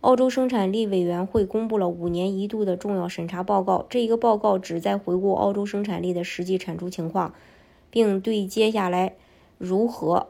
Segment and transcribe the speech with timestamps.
[0.00, 3.84] 澳洲生产力委员会公布了五年一度的重要审查报告。
[3.90, 7.34] 这一个报告旨在回顾澳洲生产力的实际产出情况，
[7.90, 9.16] 并对接下来
[9.58, 10.28] 如何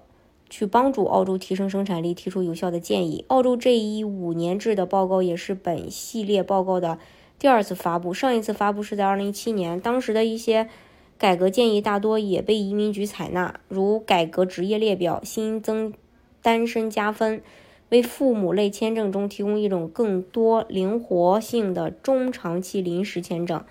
[0.48, 3.26] 去帮助澳洲提升生产力提出有效的建议。
[3.28, 6.98] 澳洲这一五年制的报告也是本系列报告的
[7.38, 8.14] 第二次发布。
[8.14, 10.70] 上一次发布是在二零一七年，当时的一些
[11.18, 15.92] 改革建议大多也被移民局采纳，如改革职业列表、新增
[16.40, 17.42] 单身加分。
[17.90, 23.62] 为父母类签证中提供一种更多灵活性的中长期临时签证。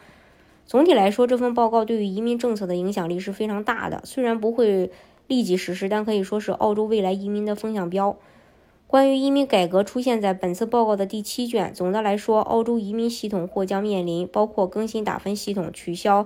[0.65, 4.01] 总体来说，这份报告对于移民政策的影响力是非常大的。
[4.03, 4.91] 虽然不会
[5.27, 8.17] 立即实施，但可以说是澳洲未来移民的风向标。
[8.85, 11.73] 关于移民改革出现在本次报告的第七卷。
[11.73, 16.25] 总的来说，澳洲移民系统或将面临包括更新打分系统、取消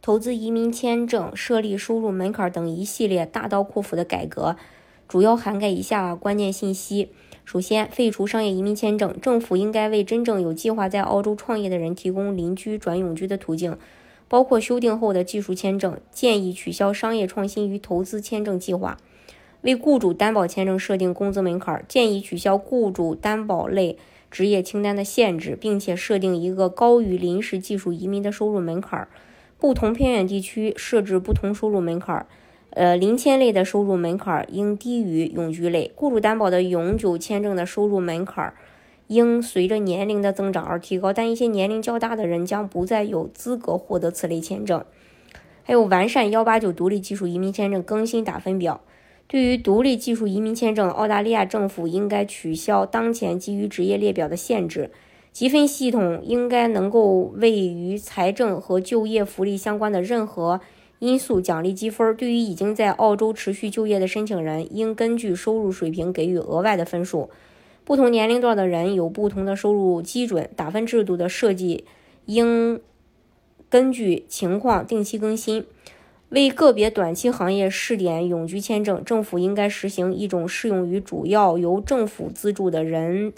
[0.00, 4.56] 投资移民签证、设立收入门槛等一系列大刀阔斧的改革。
[5.08, 7.10] 主要涵盖以下关键信息：
[7.46, 13.78] 首先，废除商业移民签证，政府应该为真正有计划在澳洲创业的人提供邻居转永居的途径，
[14.26, 15.96] 包括修订后的技术签证。
[16.10, 18.98] 建议取消商业创新与投资签证计划，
[19.60, 21.84] 为雇主担保签证设定工资门槛。
[21.86, 23.96] 建议取消雇主担保类
[24.28, 29.06] 职业清单的限制，并且设定一个高于临时技术移民的收入门槛。
[29.56, 32.26] 不同偏远地区设置不同收入门槛。
[32.76, 35.90] 呃，零签类的收入门槛应低于永居类。
[35.94, 38.52] 雇主担保的永久签证的收入门槛
[39.06, 44.84] 应随着年龄的增长而提高，但一些年龄较大的人将不再有资格获得此类签证。
[45.62, 48.82] 还有完善幺八九独立技术移民签证更新打分表。
[49.26, 54.90] 对于独立技术移民签证，澳大利亚政府应该取消当前基于职业列表的限制，
[55.32, 60.60] 积分系统应该能够为与财政和就业福利相关的任何。
[60.98, 67.28] 因素奖励积分，对于已经在澳洲持续就业的申请人，应根据收入水平给予额外的分数。
[67.84, 71.84] 不同年龄段的人有不同的收入基准，打分制度的设计
[72.24, 72.80] 应
[73.68, 75.66] 根据情况定期更新。
[76.30, 83.32] 为个别短期行业试点永居签证，政府应该实行一种适用于主要由政府资助的人，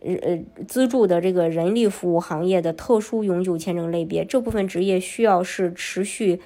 [0.00, 4.24] 呃，资助的这个人力服务行业的特殊永久签证类别。
[4.24, 6.40] 这部分职业需要是持续。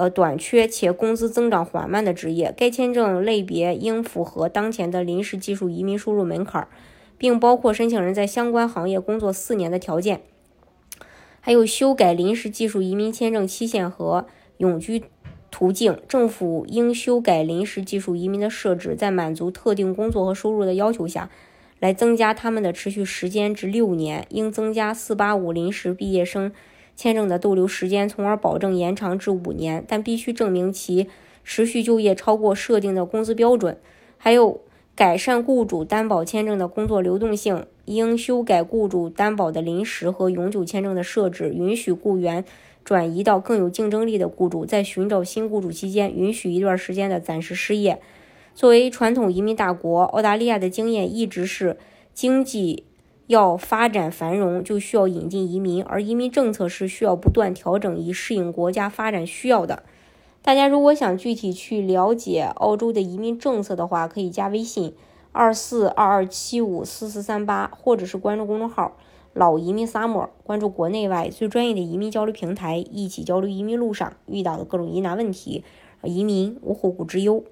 [0.00, 6.66] 呃，短缺且工资增长缓慢的职业，该签证类别应符合当前的临时技术移民收入门槛，
[7.18, 10.22] 并包括申请人在相关行业工作四年的条件。
[11.42, 14.24] 还有修改临时技术移民签证期限和
[14.56, 15.02] 永居
[15.50, 21.28] 途径，政府应修改临时技术移民的设置，在满足特定工作和收入的要求下，
[21.78, 24.24] 来增加他们的持续时间至六年。
[24.30, 26.50] 应增加四八五临时毕业生。
[27.00, 31.08] 签证的逗留时间，从而保证延长至五年，但必须证明其
[31.42, 33.78] 持续就业超过设定的工资标准。
[34.18, 34.60] 还有
[34.94, 42.44] 改善雇主担保签证的工作流动性，应修改雇主担保的临时和永久签证的设置，允许雇员
[42.84, 47.98] 转移到更有竞争力的雇主，在寻找新雇主期间，允许一段时间的暂时失业。
[48.54, 51.78] 作为传统移民大国，澳大利亚的经验一直是
[52.12, 52.84] 经济。
[53.30, 59.84] 要发展繁荣，就需要引进移民，而移民政策是需要不断调整以适应国家发展需要的。
[60.42, 64.94] 大家如果想具体去了解澳洲的移民政策的话，可以加微信
[65.30, 68.96] 二四二二七五四四三八，或者是关注公众号
[69.32, 75.62] “老移民 summer”，关注国内外最专业的移民交流平台，一起交流移民路上遇到的各种疑难问题，
[76.02, 77.44] 移民无后顾之忧。